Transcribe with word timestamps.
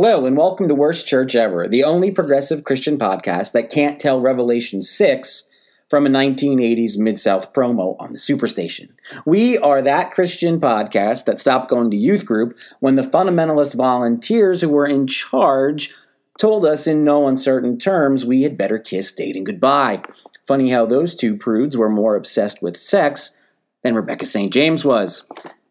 Hello, 0.00 0.26
and 0.26 0.36
welcome 0.36 0.68
to 0.68 0.76
Worst 0.76 1.08
Church 1.08 1.34
Ever, 1.34 1.66
the 1.66 1.82
only 1.82 2.12
progressive 2.12 2.62
Christian 2.62 2.98
podcast 2.98 3.50
that 3.50 3.68
can't 3.68 3.98
tell 3.98 4.20
Revelation 4.20 4.80
6 4.80 5.44
from 5.90 6.06
a 6.06 6.08
1980s 6.08 6.96
Mid 6.96 7.18
South 7.18 7.52
promo 7.52 7.96
on 7.98 8.12
the 8.12 8.18
Superstation. 8.18 8.90
We 9.26 9.58
are 9.58 9.82
that 9.82 10.12
Christian 10.12 10.60
podcast 10.60 11.24
that 11.24 11.40
stopped 11.40 11.68
going 11.68 11.90
to 11.90 11.96
youth 11.96 12.24
group 12.24 12.56
when 12.78 12.94
the 12.94 13.02
fundamentalist 13.02 13.74
volunteers 13.74 14.60
who 14.60 14.68
were 14.68 14.86
in 14.86 15.08
charge 15.08 15.92
told 16.38 16.64
us 16.64 16.86
in 16.86 17.02
no 17.02 17.26
uncertain 17.26 17.76
terms 17.76 18.24
we 18.24 18.42
had 18.42 18.56
better 18.56 18.78
kiss 18.78 19.10
dating 19.10 19.42
goodbye. 19.42 20.00
Funny 20.46 20.70
how 20.70 20.86
those 20.86 21.12
two 21.16 21.36
prudes 21.36 21.76
were 21.76 21.90
more 21.90 22.14
obsessed 22.14 22.62
with 22.62 22.76
sex 22.76 23.36
than 23.82 23.96
Rebecca 23.96 24.26
St. 24.26 24.52
James 24.52 24.84
was. 24.84 25.26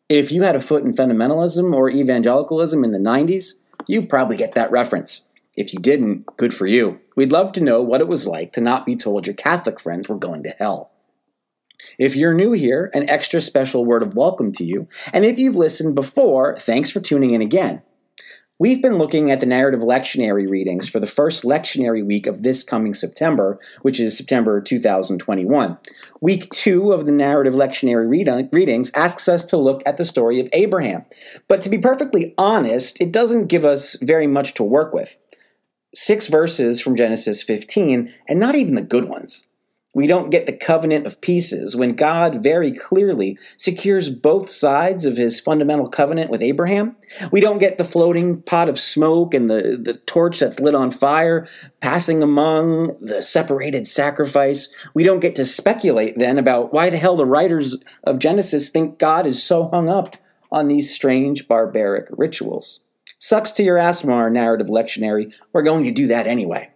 If 0.10 0.34
you 0.34 0.44
had 0.44 0.58
a 0.58 0.60
foot 0.60 0.84
in 0.84 0.92
fundamentalism 0.92 1.74
or 1.74 1.90
evangelicalism 1.90 2.84
in 2.84 2.92
the 2.92 2.98
90s, 2.98 3.54
you 3.88 4.06
probably 4.06 4.38
get 4.38 4.54
that 4.54 4.72
reference. 4.72 5.24
If 5.56 5.74
you 5.74 5.80
didn't, 5.80 6.26
good 6.38 6.54
for 6.54 6.68
you. 6.68 7.00
We'd 7.16 7.32
love 7.32 7.52
to 7.54 7.64
know 7.64 7.82
what 7.82 8.02
it 8.02 8.08
was 8.08 8.28
like 8.28 8.54
to 8.54 8.62
not 8.62 8.86
be 8.86 8.96
told 8.96 9.26
your 9.26 9.36
Catholic 9.36 9.80
friends 9.80 10.08
were 10.08 10.18
going 10.18 10.44
to 10.44 10.56
hell. 10.60 10.92
If 11.98 12.16
you're 12.16 12.34
new 12.34 12.52
here, 12.52 12.92
an 12.94 13.10
extra 13.10 13.42
special 13.42 13.86
word 13.86 14.04
of 14.04 14.16
welcome 14.16 14.52
to 14.54 14.64
you. 14.64 14.88
And 15.14 15.26
if 15.26 15.40
you've 15.40 15.56
listened 15.56 15.96
before, 15.96 16.56
thanks 16.58 16.92
for 16.92 17.00
tuning 17.00 17.32
in 17.32 17.42
again. 17.42 17.82
We've 18.60 18.82
been 18.82 18.98
looking 18.98 19.30
at 19.30 19.40
the 19.40 19.46
narrative 19.46 19.82
lectionary 19.82 20.50
readings 20.50 20.90
for 20.90 21.00
the 21.00 21.06
first 21.06 21.44
lectionary 21.44 22.04
week 22.04 22.26
of 22.26 22.42
this 22.42 22.64
coming 22.64 22.96
September, 22.96 23.60
which 23.84 24.00
is 24.00 24.18
September 24.18 24.60
2021. 24.62 25.78
Week 26.22 26.50
two 26.50 26.92
of 26.92 27.06
the 27.06 27.12
narrative 27.12 27.54
lectionary 27.54 28.10
read- 28.10 28.50
readings 28.52 28.90
asks 28.96 29.28
us 29.28 29.44
to 29.46 29.58
look 29.58 29.84
at 29.86 29.98
the 29.98 30.06
story 30.06 30.40
of 30.40 30.50
Abraham. 30.54 31.06
But 31.48 31.62
to 31.62 31.70
be 31.70 31.78
perfectly 31.78 32.34
honest, 32.36 33.00
it 33.00 33.12
doesn't 33.12 33.46
give 33.46 33.64
us 33.64 33.96
very 34.02 34.26
much 34.26 34.56
to 34.56 34.64
work 34.64 34.92
with. 34.92 35.20
Six 35.94 36.26
verses 36.26 36.82
from 36.82 36.96
Genesis 36.96 37.44
15, 37.44 38.12
and 38.28 38.40
not 38.40 38.56
even 38.56 38.74
the 38.74 38.82
good 38.82 39.06
ones. 39.06 39.47
We 39.98 40.06
don't 40.06 40.30
get 40.30 40.46
the 40.46 40.54
covenant 40.54 41.08
of 41.08 41.22
pieces 41.22 41.76
when 41.76 41.96
God 41.96 42.44
very 42.44 42.72
clearly 42.72 43.40
secures 43.58 44.10
both 44.10 44.48
sides 44.48 45.08
of 45.08 45.18
his 45.18 45.42
fundamental 45.42 45.90
covenant 45.90 46.30
with 46.30 46.44
Abraham. 46.44 46.96
We 47.32 47.42
don't 47.42 47.58
get 47.58 47.80
the 47.80 47.84
floating 47.84 48.44
pot 48.44 48.70
of 48.70 48.80
smoke 48.80 49.34
and 49.34 49.50
the, 49.50 49.76
the 49.82 49.96
torch 50.06 50.40
that's 50.40 50.60
lit 50.60 50.76
on 50.76 50.92
fire 50.92 51.48
passing 51.82 52.22
among 52.22 52.96
the 53.04 53.24
separated 53.24 53.88
sacrifice. 53.88 54.72
We 54.94 55.04
don't 55.04 55.20
get 55.20 55.34
to 55.38 55.46
speculate 55.46 56.16
then 56.16 56.38
about 56.38 56.72
why 56.72 56.92
the 56.92 56.98
hell 56.98 57.16
the 57.16 57.26
writers 57.26 57.76
of 58.04 58.20
Genesis 58.20 58.70
think 58.70 59.00
God 59.00 59.26
is 59.26 59.42
so 59.42 59.68
hung 59.70 59.90
up 59.90 60.16
on 60.52 60.68
these 60.68 60.94
strange 60.94 61.48
barbaric 61.48 62.06
rituals. 62.12 62.82
Sucks 63.18 63.52
to 63.54 63.64
your 63.64 63.80
ass, 63.80 64.06
our 64.06 64.30
narrative 64.30 64.68
lectionary. 64.68 65.34
We're 65.54 65.64
going 65.64 65.86
to 65.86 65.92
do 65.92 66.06
that 66.06 66.28
anyway. 66.28 66.70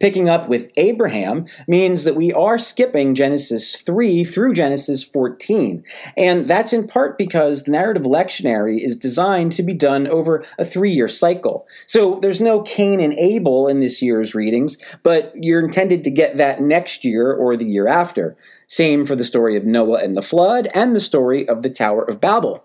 Picking 0.00 0.28
up 0.28 0.48
with 0.48 0.72
Abraham 0.76 1.46
means 1.66 2.04
that 2.04 2.16
we 2.16 2.32
are 2.32 2.58
skipping 2.58 3.14
Genesis 3.14 3.80
3 3.80 4.24
through 4.24 4.54
Genesis 4.54 5.04
14. 5.04 5.84
And 6.16 6.48
that's 6.48 6.72
in 6.72 6.86
part 6.86 7.18
because 7.18 7.64
the 7.64 7.70
narrative 7.70 8.04
lectionary 8.04 8.78
is 8.80 8.96
designed 8.96 9.52
to 9.52 9.62
be 9.62 9.74
done 9.74 10.06
over 10.06 10.44
a 10.58 10.64
three 10.64 10.92
year 10.92 11.08
cycle. 11.08 11.66
So 11.86 12.18
there's 12.20 12.40
no 12.40 12.62
Cain 12.62 13.00
and 13.00 13.14
Abel 13.14 13.68
in 13.68 13.80
this 13.80 14.02
year's 14.02 14.34
readings, 14.34 14.76
but 15.02 15.32
you're 15.34 15.64
intended 15.64 16.04
to 16.04 16.10
get 16.10 16.36
that 16.36 16.60
next 16.60 17.04
year 17.04 17.32
or 17.32 17.56
the 17.56 17.64
year 17.64 17.86
after. 17.86 18.36
Same 18.66 19.06
for 19.06 19.14
the 19.14 19.24
story 19.24 19.56
of 19.56 19.64
Noah 19.64 20.02
and 20.02 20.16
the 20.16 20.22
flood 20.22 20.68
and 20.74 20.94
the 20.94 21.00
story 21.00 21.48
of 21.48 21.62
the 21.62 21.70
Tower 21.70 22.02
of 22.02 22.20
Babel. 22.20 22.64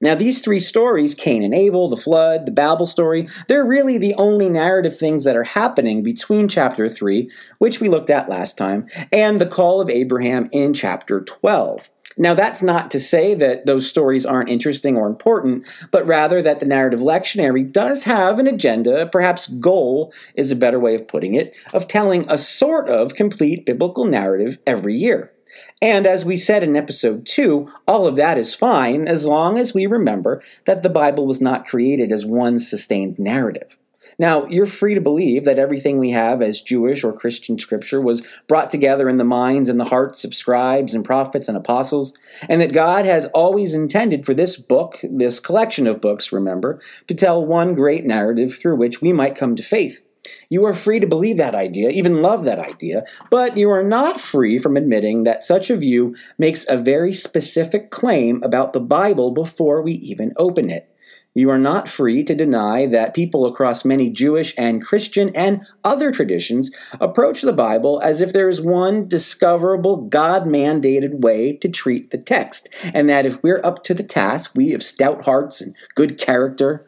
Now, 0.00 0.14
these 0.14 0.40
three 0.40 0.60
stories, 0.60 1.16
Cain 1.16 1.42
and 1.42 1.52
Abel, 1.52 1.88
the 1.88 1.96
flood, 1.96 2.46
the 2.46 2.52
Babel 2.52 2.86
story, 2.86 3.28
they're 3.48 3.66
really 3.66 3.98
the 3.98 4.14
only 4.14 4.48
narrative 4.48 4.96
things 4.96 5.24
that 5.24 5.36
are 5.36 5.42
happening 5.42 6.04
between 6.04 6.46
chapter 6.46 6.88
3, 6.88 7.28
which 7.58 7.80
we 7.80 7.88
looked 7.88 8.08
at 8.08 8.28
last 8.28 8.56
time, 8.56 8.86
and 9.10 9.40
the 9.40 9.46
call 9.46 9.80
of 9.80 9.90
Abraham 9.90 10.46
in 10.52 10.72
chapter 10.72 11.20
12. 11.20 11.90
Now, 12.16 12.34
that's 12.34 12.62
not 12.62 12.92
to 12.92 13.00
say 13.00 13.34
that 13.34 13.66
those 13.66 13.88
stories 13.88 14.24
aren't 14.24 14.48
interesting 14.48 14.96
or 14.96 15.08
important, 15.08 15.66
but 15.90 16.06
rather 16.06 16.42
that 16.42 16.60
the 16.60 16.66
narrative 16.66 17.00
lectionary 17.00 17.70
does 17.70 18.04
have 18.04 18.38
an 18.38 18.46
agenda, 18.46 19.06
perhaps 19.06 19.48
goal 19.48 20.12
is 20.34 20.52
a 20.52 20.56
better 20.56 20.78
way 20.78 20.94
of 20.94 21.08
putting 21.08 21.34
it, 21.34 21.56
of 21.72 21.88
telling 21.88 22.24
a 22.28 22.38
sort 22.38 22.88
of 22.88 23.14
complete 23.14 23.66
biblical 23.66 24.04
narrative 24.04 24.58
every 24.64 24.96
year. 24.96 25.32
And 25.80 26.06
as 26.06 26.24
we 26.24 26.36
said 26.36 26.64
in 26.64 26.74
episode 26.74 27.24
2, 27.24 27.70
all 27.86 28.06
of 28.06 28.16
that 28.16 28.36
is 28.36 28.54
fine 28.54 29.06
as 29.06 29.26
long 29.26 29.58
as 29.58 29.74
we 29.74 29.86
remember 29.86 30.42
that 30.64 30.82
the 30.82 30.90
Bible 30.90 31.24
was 31.26 31.40
not 31.40 31.66
created 31.66 32.10
as 32.10 32.26
one 32.26 32.58
sustained 32.58 33.18
narrative. 33.18 33.78
Now, 34.20 34.46
you're 34.46 34.66
free 34.66 34.94
to 34.94 35.00
believe 35.00 35.44
that 35.44 35.60
everything 35.60 35.98
we 35.98 36.10
have 36.10 36.42
as 36.42 36.60
Jewish 36.60 37.04
or 37.04 37.12
Christian 37.12 37.56
scripture 37.56 38.00
was 38.00 38.26
brought 38.48 38.68
together 38.68 39.08
in 39.08 39.16
the 39.16 39.22
minds 39.22 39.68
and 39.68 39.78
the 39.78 39.84
hearts 39.84 40.24
of 40.24 40.34
scribes 40.34 40.92
and 40.92 41.04
prophets 41.04 41.46
and 41.46 41.56
apostles, 41.56 42.12
and 42.48 42.60
that 42.60 42.72
God 42.72 43.04
has 43.04 43.26
always 43.26 43.74
intended 43.74 44.26
for 44.26 44.34
this 44.34 44.56
book, 44.56 44.98
this 45.04 45.38
collection 45.38 45.86
of 45.86 46.00
books, 46.00 46.32
remember, 46.32 46.80
to 47.06 47.14
tell 47.14 47.46
one 47.46 47.74
great 47.74 48.04
narrative 48.04 48.58
through 48.58 48.74
which 48.74 49.00
we 49.00 49.12
might 49.12 49.36
come 49.36 49.54
to 49.54 49.62
faith. 49.62 50.02
You 50.48 50.64
are 50.66 50.74
free 50.74 51.00
to 51.00 51.06
believe 51.06 51.36
that 51.36 51.54
idea, 51.54 51.90
even 51.90 52.22
love 52.22 52.44
that 52.44 52.58
idea, 52.58 53.04
but 53.30 53.56
you 53.56 53.70
are 53.70 53.82
not 53.82 54.20
free 54.20 54.58
from 54.58 54.76
admitting 54.76 55.24
that 55.24 55.42
such 55.42 55.70
a 55.70 55.76
view 55.76 56.14
makes 56.38 56.66
a 56.68 56.76
very 56.76 57.12
specific 57.12 57.90
claim 57.90 58.42
about 58.42 58.72
the 58.72 58.80
Bible 58.80 59.30
before 59.30 59.82
we 59.82 59.92
even 59.92 60.32
open 60.36 60.70
it. 60.70 60.88
You 61.34 61.50
are 61.50 61.58
not 61.58 61.88
free 61.88 62.24
to 62.24 62.34
deny 62.34 62.86
that 62.86 63.14
people 63.14 63.46
across 63.46 63.84
many 63.84 64.10
Jewish 64.10 64.54
and 64.58 64.84
Christian 64.84 65.30
and 65.36 65.60
other 65.84 66.10
traditions 66.10 66.72
approach 67.00 67.42
the 67.42 67.52
Bible 67.52 68.00
as 68.02 68.20
if 68.20 68.32
there 68.32 68.48
is 68.48 68.60
one 68.60 69.06
discoverable, 69.06 69.98
God 69.98 70.46
mandated 70.46 71.20
way 71.20 71.52
to 71.58 71.68
treat 71.68 72.10
the 72.10 72.18
text, 72.18 72.68
and 72.82 73.08
that 73.08 73.24
if 73.24 73.40
we're 73.40 73.64
up 73.64 73.84
to 73.84 73.94
the 73.94 74.02
task, 74.02 74.50
we 74.56 74.72
of 74.72 74.82
stout 74.82 75.26
hearts 75.26 75.60
and 75.60 75.76
good 75.94 76.18
character, 76.18 76.87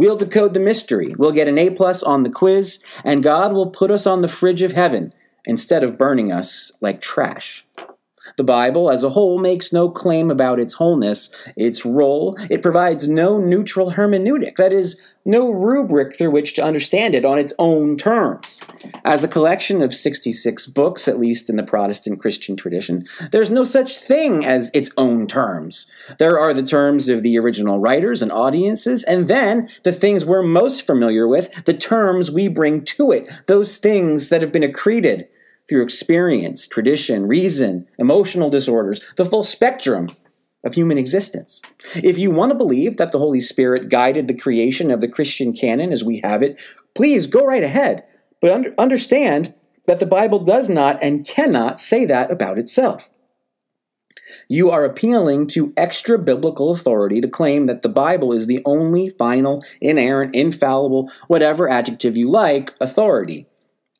We'll 0.00 0.16
decode 0.16 0.54
the 0.54 0.60
mystery. 0.60 1.14
We'll 1.18 1.30
get 1.30 1.46
an 1.46 1.58
A 1.58 1.68
plus 1.68 2.02
on 2.02 2.22
the 2.22 2.30
quiz, 2.30 2.82
and 3.04 3.22
God 3.22 3.52
will 3.52 3.68
put 3.68 3.90
us 3.90 4.06
on 4.06 4.22
the 4.22 4.28
fridge 4.28 4.62
of 4.62 4.72
heaven 4.72 5.12
instead 5.44 5.82
of 5.82 5.98
burning 5.98 6.32
us 6.32 6.72
like 6.80 7.02
trash. 7.02 7.66
The 8.36 8.44
Bible 8.44 8.90
as 8.90 9.04
a 9.04 9.10
whole 9.10 9.38
makes 9.38 9.72
no 9.72 9.90
claim 9.90 10.30
about 10.30 10.60
its 10.60 10.74
wholeness, 10.74 11.30
its 11.56 11.84
role. 11.84 12.36
It 12.50 12.62
provides 12.62 13.08
no 13.08 13.38
neutral 13.38 13.92
hermeneutic, 13.92 14.56
that 14.56 14.72
is, 14.72 15.00
no 15.24 15.50
rubric 15.50 16.16
through 16.16 16.30
which 16.30 16.54
to 16.54 16.64
understand 16.64 17.14
it 17.14 17.24
on 17.24 17.38
its 17.38 17.52
own 17.58 17.96
terms. 17.96 18.60
As 19.04 19.22
a 19.22 19.28
collection 19.28 19.82
of 19.82 19.94
66 19.94 20.66
books, 20.68 21.08
at 21.08 21.20
least 21.20 21.50
in 21.50 21.56
the 21.56 21.62
Protestant 21.62 22.20
Christian 22.20 22.56
tradition, 22.56 23.06
there's 23.30 23.50
no 23.50 23.64
such 23.64 23.98
thing 23.98 24.44
as 24.44 24.70
its 24.72 24.90
own 24.96 25.26
terms. 25.26 25.86
There 26.18 26.38
are 26.38 26.54
the 26.54 26.62
terms 26.62 27.08
of 27.08 27.22
the 27.22 27.38
original 27.38 27.78
writers 27.78 28.22
and 28.22 28.32
audiences, 28.32 29.04
and 29.04 29.28
then 29.28 29.68
the 29.82 29.92
things 29.92 30.24
we're 30.24 30.42
most 30.42 30.86
familiar 30.86 31.28
with, 31.28 31.50
the 31.64 31.74
terms 31.74 32.30
we 32.30 32.48
bring 32.48 32.82
to 32.84 33.12
it, 33.12 33.30
those 33.46 33.78
things 33.78 34.30
that 34.30 34.40
have 34.40 34.52
been 34.52 34.62
accreted 34.62 35.28
through 35.70 35.84
experience, 35.84 36.66
tradition, 36.66 37.28
reason, 37.28 37.86
emotional 37.96 38.50
disorders, 38.50 39.00
the 39.16 39.24
full 39.24 39.44
spectrum 39.44 40.10
of 40.64 40.74
human 40.74 40.98
existence. 40.98 41.62
If 41.94 42.18
you 42.18 42.32
want 42.32 42.50
to 42.50 42.58
believe 42.58 42.96
that 42.96 43.12
the 43.12 43.18
Holy 43.18 43.40
Spirit 43.40 43.88
guided 43.88 44.26
the 44.26 44.36
creation 44.36 44.90
of 44.90 45.00
the 45.00 45.08
Christian 45.08 45.52
canon 45.52 45.92
as 45.92 46.02
we 46.04 46.20
have 46.24 46.42
it, 46.42 46.60
please 46.96 47.28
go 47.28 47.46
right 47.46 47.62
ahead. 47.62 48.04
But 48.40 48.50
under, 48.50 48.74
understand 48.78 49.54
that 49.86 50.00
the 50.00 50.06
Bible 50.06 50.40
does 50.40 50.68
not 50.68 51.00
and 51.02 51.24
cannot 51.24 51.78
say 51.78 52.04
that 52.04 52.32
about 52.32 52.58
itself. 52.58 53.10
You 54.48 54.70
are 54.70 54.84
appealing 54.84 55.46
to 55.48 55.72
extra 55.76 56.18
biblical 56.18 56.72
authority 56.72 57.20
to 57.20 57.28
claim 57.28 57.66
that 57.66 57.82
the 57.82 57.88
Bible 57.88 58.32
is 58.32 58.48
the 58.48 58.60
only 58.64 59.08
final, 59.08 59.64
inerrant, 59.80 60.34
infallible, 60.34 61.10
whatever 61.28 61.68
adjective 61.68 62.16
you 62.16 62.28
like, 62.28 62.74
authority. 62.80 63.46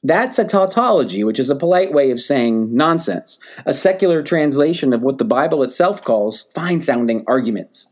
That's 0.03 0.39
a 0.39 0.47
tautology, 0.47 1.25
which 1.25 1.39
is 1.39 1.51
a 1.51 1.57
polite 1.57 1.93
way 1.93 2.11
of 2.11 2.21
saying 2.21 2.75
nonsense, 2.75 3.39
a 3.67 3.75
secular 3.75 4.23
translation 4.23 4.95
of 4.95 5.03
what 5.03 5.19
the 5.19 5.25
Bible 5.25 5.63
itself 5.63 6.03
calls 6.03 6.45
fine 6.55 6.81
sounding 6.81 7.23
arguments. 7.27 7.89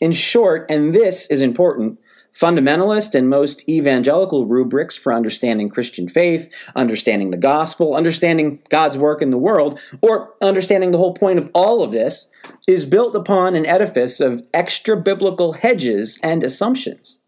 In 0.00 0.12
short, 0.12 0.70
and 0.70 0.94
this 0.94 1.26
is 1.28 1.40
important, 1.40 1.98
fundamentalist 2.32 3.16
and 3.16 3.28
most 3.28 3.68
evangelical 3.68 4.46
rubrics 4.46 4.96
for 4.96 5.12
understanding 5.12 5.68
Christian 5.68 6.08
faith, 6.08 6.50
understanding 6.76 7.30
the 7.30 7.36
gospel, 7.36 7.96
understanding 7.96 8.60
God's 8.68 8.96
work 8.96 9.20
in 9.20 9.30
the 9.30 9.36
world, 9.36 9.80
or 10.00 10.34
understanding 10.40 10.92
the 10.92 10.98
whole 10.98 11.14
point 11.14 11.40
of 11.40 11.50
all 11.52 11.82
of 11.82 11.90
this 11.90 12.30
is 12.68 12.86
built 12.86 13.16
upon 13.16 13.56
an 13.56 13.66
edifice 13.66 14.20
of 14.20 14.46
extra 14.54 14.96
biblical 14.96 15.54
hedges 15.54 16.18
and 16.22 16.44
assumptions. 16.44 17.19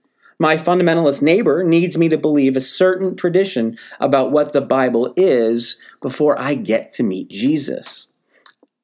My 0.42 0.56
fundamentalist 0.56 1.22
neighbor 1.22 1.62
needs 1.62 1.96
me 1.96 2.08
to 2.08 2.18
believe 2.18 2.56
a 2.56 2.60
certain 2.60 3.14
tradition 3.14 3.78
about 4.00 4.32
what 4.32 4.52
the 4.52 4.60
Bible 4.60 5.14
is 5.16 5.78
before 6.00 6.36
I 6.36 6.56
get 6.56 6.92
to 6.94 7.04
meet 7.04 7.30
Jesus. 7.30 8.08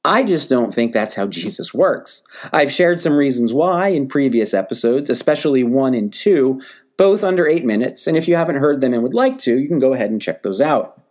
I 0.04 0.22
just 0.22 0.48
don't 0.48 0.72
think 0.72 0.92
that's 0.92 1.16
how 1.16 1.26
Jesus 1.26 1.74
works. 1.74 2.22
I've 2.52 2.70
shared 2.70 3.00
some 3.00 3.16
reasons 3.16 3.52
why 3.52 3.88
in 3.88 4.06
previous 4.06 4.54
episodes, 4.54 5.10
especially 5.10 5.64
one 5.64 5.94
and 5.94 6.12
two, 6.12 6.62
both 6.96 7.24
under 7.24 7.48
eight 7.48 7.64
minutes, 7.64 8.06
and 8.06 8.16
if 8.16 8.28
you 8.28 8.36
haven't 8.36 8.60
heard 8.60 8.80
them 8.80 8.94
and 8.94 9.02
would 9.02 9.12
like 9.12 9.38
to, 9.38 9.58
you 9.58 9.66
can 9.66 9.80
go 9.80 9.94
ahead 9.94 10.12
and 10.12 10.22
check 10.22 10.44
those 10.44 10.60
out. 10.60 11.02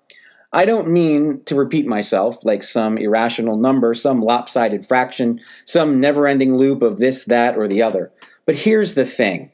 I 0.54 0.64
don't 0.64 0.88
mean 0.88 1.42
to 1.44 1.56
repeat 1.56 1.88
myself 1.88 2.46
like 2.46 2.64
some 2.64 2.98
irrational 2.98 3.58
number, 3.58 3.94
some 3.94 4.22
lopsided 4.22 4.86
fraction, 4.86 5.42
some 5.66 6.00
never 6.00 6.26
ending 6.26 6.56
loop 6.56 6.84
of 6.84 7.00
this, 7.00 7.26
that, 7.26 7.58
or 7.58 7.68
the 7.68 7.82
other. 7.82 8.14
But 8.46 8.56
here's 8.56 8.94
the 8.94 9.04
thing 9.04 9.52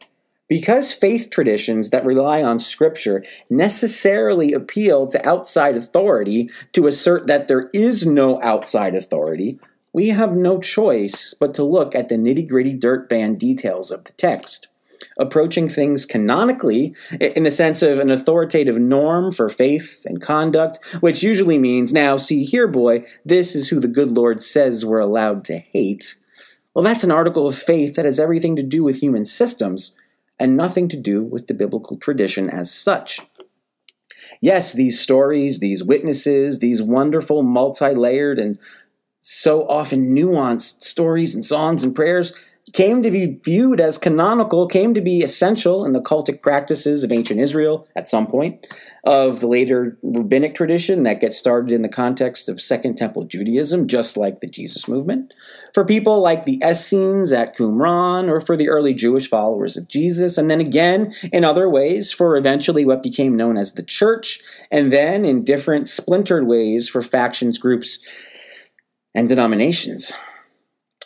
because 0.48 0.94
faith 0.94 1.30
traditions 1.30 1.90
that 1.90 2.06
rely 2.06 2.44
on 2.44 2.60
Scripture 2.60 3.24
necessarily 3.50 4.54
appeal 4.54 5.07
to 5.07 5.28
outside 5.28 5.75
authority 5.75 6.50
to 6.74 6.88
assert 6.88 7.28
that 7.28 7.48
there 7.48 7.69
is 7.74 8.06
no 8.06 8.42
outside 8.42 8.95
authority, 8.95 9.60
we 9.94 10.10
have 10.10 10.36
no 10.36 10.60
choice 10.60 11.34
but 11.34 11.54
to 11.54 11.63
look 11.63 11.95
at 11.95 12.10
the 12.10 12.16
nitty 12.16 12.48
gritty 12.48 12.74
dirt 12.74 13.07
band 13.07 13.40
details 13.40 13.92
of 13.92 14.04
the 14.04 14.13
text 14.13 14.68
approaching 15.18 15.69
things 15.69 16.06
canonically 16.06 16.95
in 17.19 17.44
the 17.44 17.51
sense 17.51 17.81
of 17.81 18.00
an 18.00 18.10
authoritative 18.10 18.80
norm 18.80 19.31
for 19.31 19.50
faith 19.50 20.06
and 20.06 20.22
conduct, 20.22 20.80
which 21.01 21.24
usually 21.24 21.57
means, 21.57 21.94
now, 21.94 22.18
see 22.18 22.44
here, 22.44 22.68
boy, 22.68 23.06
this 23.25 23.56
is 23.56 23.69
who 23.69 23.80
the 23.80 23.88
good 23.88 24.10
Lord 24.10 24.42
says 24.42 24.86
we're 24.86 25.00
allowed 25.00 25.45
to 25.45 25.57
hate. 25.57 26.16
Well, 26.74 26.84
that's 26.84 27.04
an 27.04 27.12
article 27.12 27.45
of 27.45 27.57
faith 27.57 27.95
that 27.95 28.06
has 28.06 28.19
everything 28.19 28.56
to 28.56 28.63
do 28.63 28.84
with 28.84 29.00
human 29.00 29.25
systems 29.25 29.94
and 30.44 30.57
nothing 30.57 30.90
to 30.90 30.98
do 30.98 31.24
with 31.24 31.48
the 31.48 31.54
biblical 31.54 31.95
tradition 31.95 32.50
as 32.50 32.69
such. 32.69 33.22
Yes, 34.42 34.74
these 34.74 35.00
stories, 35.00 35.60
these 35.60 35.86
witnesses, 35.86 36.60
these 36.60 36.81
wonderful, 36.81 37.44
multi 37.44 37.95
layered, 37.95 38.40
and 38.40 38.60
so 39.22 39.66
often 39.69 40.13
nuanced 40.13 40.84
stories 40.84 41.34
and 41.34 41.45
songs 41.45 41.81
and 41.81 41.95
prayers 41.95 42.34
came 42.73 43.03
to 43.03 43.11
be 43.11 43.39
viewed 43.45 43.79
as 43.79 43.99
canonical, 43.99 44.67
came 44.67 44.95
to 44.95 45.01
be 45.01 45.21
essential 45.21 45.85
in 45.85 45.93
the 45.93 46.01
cultic 46.01 46.41
practices 46.41 47.03
of 47.03 47.11
ancient 47.11 47.39
Israel 47.39 47.87
at 47.95 48.09
some 48.09 48.25
point, 48.25 48.65
of 49.03 49.41
the 49.41 49.47
later 49.47 49.97
rabbinic 50.01 50.55
tradition 50.55 51.03
that 51.03 51.21
gets 51.21 51.37
started 51.37 51.71
in 51.71 51.83
the 51.83 51.89
context 51.89 52.49
of 52.49 52.59
Second 52.59 52.95
Temple 52.95 53.25
Judaism, 53.25 53.87
just 53.87 54.17
like 54.17 54.39
the 54.39 54.47
Jesus 54.47 54.87
movement, 54.87 55.35
for 55.73 55.85
people 55.85 56.19
like 56.19 56.45
the 56.45 56.61
Essenes 56.65 57.31
at 57.31 57.55
Qumran, 57.55 58.27
or 58.27 58.39
for 58.39 58.57
the 58.57 58.69
early 58.69 58.93
Jewish 58.93 59.29
followers 59.29 59.77
of 59.77 59.87
Jesus, 59.87 60.37
and 60.37 60.49
then 60.49 60.59
again 60.59 61.13
in 61.31 61.43
other 61.43 61.69
ways 61.69 62.11
for 62.11 62.35
eventually 62.35 62.85
what 62.85 63.03
became 63.03 63.37
known 63.37 63.55
as 63.55 63.73
the 63.73 63.83
church, 63.83 64.41
and 64.71 64.91
then 64.91 65.25
in 65.25 65.43
different 65.43 65.87
splintered 65.87 66.47
ways 66.47 66.89
for 66.89 67.03
factions, 67.03 67.59
groups, 67.59 67.99
and 69.13 69.29
denominations. 69.29 70.17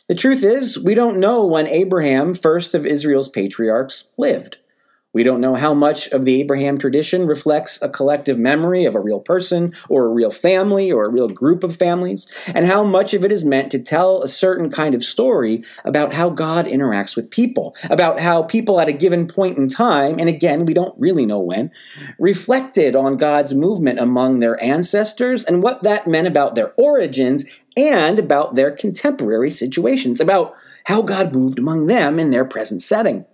The 0.07 0.15
truth 0.15 0.43
is, 0.43 0.79
we 0.79 0.95
don't 0.95 1.19
know 1.19 1.45
when 1.45 1.67
Abraham, 1.67 2.33
first 2.33 2.73
of 2.73 2.85
Israel's 2.85 3.27
patriarchs, 3.27 4.05
lived. 4.17 4.57
We 5.17 5.23
don't 5.23 5.41
know 5.41 5.55
how 5.55 5.73
much 5.73 6.09
of 6.09 6.25
the 6.25 6.39
Abraham 6.41 6.77
tradition 6.77 7.25
reflects 7.25 7.81
a 7.81 7.89
collective 7.89 8.37
memory 8.37 8.85
of 8.85 8.93
a 8.93 8.99
real 8.99 9.19
person 9.19 9.73
or 9.89 10.05
a 10.05 10.13
real 10.13 10.29
family 10.29 10.91
or 10.91 11.05
a 11.05 11.11
real 11.11 11.27
group 11.27 11.63
of 11.63 11.75
families, 11.75 12.27
and 12.45 12.67
how 12.67 12.83
much 12.83 13.15
of 13.15 13.25
it 13.25 13.31
is 13.31 13.43
meant 13.43 13.71
to 13.71 13.79
tell 13.79 14.21
a 14.21 14.27
certain 14.27 14.69
kind 14.69 14.93
of 14.93 15.03
story 15.03 15.63
about 15.83 16.13
how 16.13 16.29
God 16.29 16.67
interacts 16.67 17.15
with 17.15 17.31
people, 17.31 17.75
about 17.89 18.19
how 18.19 18.43
people 18.43 18.79
at 18.79 18.89
a 18.89 18.93
given 18.93 19.25
point 19.25 19.57
in 19.57 19.67
time, 19.67 20.17
and 20.19 20.29
again, 20.29 20.65
we 20.65 20.75
don't 20.75 20.93
really 20.99 21.25
know 21.25 21.39
when, 21.39 21.71
reflected 22.19 22.95
on 22.95 23.17
God's 23.17 23.55
movement 23.55 23.97
among 23.97 24.37
their 24.37 24.63
ancestors 24.63 25.43
and 25.43 25.63
what 25.63 25.81
that 25.81 26.05
meant 26.05 26.27
about 26.27 26.53
their 26.53 26.75
origins 26.77 27.43
and 27.75 28.19
about 28.19 28.53
their 28.53 28.69
contemporary 28.69 29.49
situations, 29.49 30.19
about 30.19 30.53
how 30.83 31.01
God 31.01 31.33
moved 31.33 31.57
among 31.57 31.87
them 31.87 32.19
in 32.19 32.29
their 32.29 32.45
present 32.45 32.83
setting. 32.83 33.25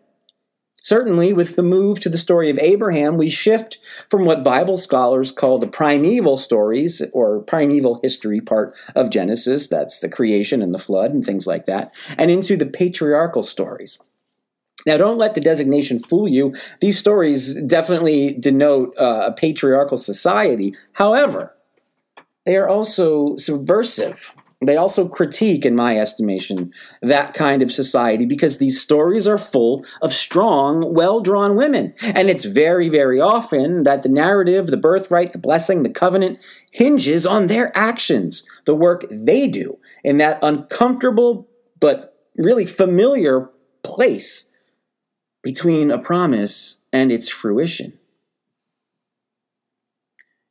Certainly, 0.84 1.32
with 1.32 1.56
the 1.56 1.64
move 1.64 2.02
to 2.02 2.10
the 2.10 2.18
story 2.18 2.50
of 2.50 2.60
Abraham, 2.60 3.16
we 3.16 3.30
shift 3.30 3.80
from 4.10 4.26
what 4.26 4.44
Bible 4.44 4.76
scholars 4.76 5.32
call 5.32 5.58
the 5.58 5.66
primeval 5.66 6.36
stories 6.36 7.02
or 7.14 7.40
primeval 7.40 8.02
history 8.04 8.42
part 8.42 8.76
of 8.94 9.10
Genesis, 9.10 9.70
that's 9.70 10.02
the 10.02 10.10
creation 10.10 10.62
and 10.62 10.74
the 10.74 10.80
flood 10.80 11.14
and 11.14 11.26
things 11.26 11.48
like 11.48 11.68
that, 11.68 11.94
and 12.18 12.30
into 12.30 12.58
the 12.58 12.66
patriarchal 12.66 13.44
stories. 13.44 13.98
Now, 14.86 14.98
don't 14.98 15.18
let 15.18 15.36
the 15.36 15.42
designation 15.42 16.00
fool 16.00 16.28
you. 16.28 16.54
These 16.82 17.00
stories 17.00 17.56
definitely 17.62 18.34
denote 18.34 18.94
uh, 18.98 19.28
a 19.28 19.32
patriarchal 19.32 19.96
society. 19.96 20.76
However, 20.92 21.56
they 22.46 22.58
are 22.58 22.68
also 22.68 23.38
subversive. 23.38 24.34
They 24.66 24.78
also 24.78 25.08
critique, 25.08 25.66
in 25.66 25.76
my 25.76 25.98
estimation, 25.98 26.72
that 27.02 27.34
kind 27.34 27.62
of 27.62 27.72
society 27.72 28.26
because 28.26 28.58
these 28.58 28.80
stories 28.80 29.28
are 29.28 29.38
full 29.38 29.86
of 30.02 30.14
strong, 30.14 30.94
well 30.94 31.20
drawn 31.20 31.56
women. 31.56 31.94
And 32.02 32.30
it's 32.30 32.46
very, 32.46 32.90
very 32.90 33.20
often 33.20 33.84
that 33.84 34.04
the 34.04 34.10
narrative, 34.10 34.68
the 34.68 34.78
birthright, 34.78 35.32
the 35.32 35.38
blessing, 35.38 35.84
the 35.84 35.90
covenant 35.90 36.40
hinges 36.72 37.26
on 37.26 37.48
their 37.48 37.76
actions, 37.78 38.44
the 38.66 38.76
work 38.76 39.06
they 39.10 39.48
do 39.48 39.78
in 40.04 40.18
that 40.18 40.40
uncomfortable 40.42 41.48
but 41.80 42.18
really 42.38 42.66
familiar 42.66 43.50
place 43.84 44.50
between 45.42 45.92
a 45.92 46.00
promise 46.00 46.80
and 46.92 47.12
its 47.12 47.30
fruition. 47.30 48.00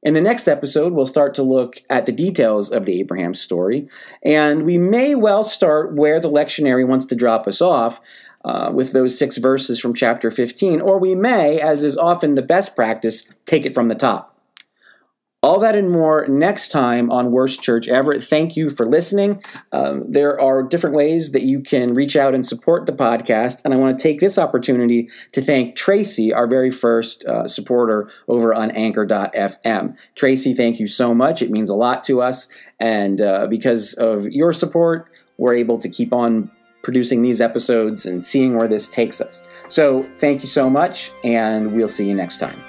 In 0.02 0.14
the 0.14 0.20
next 0.20 0.48
episode, 0.48 0.92
we'll 0.92 1.06
start 1.06 1.32
to 1.34 1.44
look 1.44 1.80
at 1.88 2.06
the 2.06 2.12
details 2.12 2.72
of 2.72 2.86
the 2.86 2.98
Abraham 2.98 3.34
story, 3.34 3.88
and 4.24 4.64
we 4.64 4.76
may 4.76 5.14
well 5.14 5.44
start 5.44 5.94
where 5.94 6.18
the 6.18 6.30
lectionary 6.30 6.86
wants 6.86 7.06
to 7.06 7.14
drop 7.14 7.46
us 7.46 7.60
off 7.60 8.00
uh, 8.44 8.72
with 8.74 8.92
those 8.92 9.16
six 9.16 9.36
verses 9.36 9.78
from 9.78 9.94
chapter 9.94 10.28
15, 10.28 10.80
or 10.80 10.98
we 10.98 11.14
may, 11.14 11.60
as 11.60 11.84
is 11.84 11.96
often 11.96 12.34
the 12.34 12.42
best 12.42 12.74
practice, 12.74 13.28
take 13.46 13.64
it 13.64 13.74
from 13.74 13.86
the 13.86 13.94
top. 13.94 14.31
All 15.44 15.58
that 15.58 15.74
and 15.74 15.90
more 15.90 16.24
next 16.28 16.68
time 16.68 17.10
on 17.10 17.32
Worst 17.32 17.60
Church 17.62 17.88
Ever. 17.88 18.20
Thank 18.20 18.56
you 18.56 18.68
for 18.68 18.86
listening. 18.86 19.42
Um, 19.72 20.04
there 20.08 20.40
are 20.40 20.62
different 20.62 20.94
ways 20.94 21.32
that 21.32 21.42
you 21.42 21.58
can 21.58 21.94
reach 21.94 22.14
out 22.14 22.32
and 22.32 22.46
support 22.46 22.86
the 22.86 22.92
podcast, 22.92 23.60
and 23.64 23.74
I 23.74 23.76
want 23.76 23.98
to 23.98 24.02
take 24.02 24.20
this 24.20 24.38
opportunity 24.38 25.08
to 25.32 25.42
thank 25.42 25.74
Tracy, 25.74 26.32
our 26.32 26.46
very 26.46 26.70
first 26.70 27.24
uh, 27.24 27.48
supporter 27.48 28.08
over 28.28 28.54
on 28.54 28.70
Anchor.fm. 28.70 29.96
Tracy, 30.14 30.54
thank 30.54 30.78
you 30.78 30.86
so 30.86 31.12
much. 31.12 31.42
It 31.42 31.50
means 31.50 31.70
a 31.70 31.74
lot 31.74 32.04
to 32.04 32.22
us, 32.22 32.46
and 32.78 33.20
uh, 33.20 33.48
because 33.48 33.94
of 33.94 34.26
your 34.28 34.52
support, 34.52 35.10
we're 35.38 35.54
able 35.54 35.78
to 35.78 35.88
keep 35.88 36.12
on 36.12 36.52
producing 36.84 37.22
these 37.22 37.40
episodes 37.40 38.06
and 38.06 38.24
seeing 38.24 38.56
where 38.56 38.68
this 38.68 38.88
takes 38.88 39.20
us. 39.20 39.42
So, 39.66 40.06
thank 40.18 40.42
you 40.42 40.48
so 40.48 40.70
much, 40.70 41.10
and 41.24 41.74
we'll 41.74 41.88
see 41.88 42.06
you 42.06 42.14
next 42.14 42.38
time. 42.38 42.62